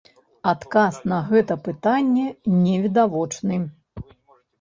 [0.51, 2.23] Адказ на гэта пытанне
[2.63, 3.61] невідавочны.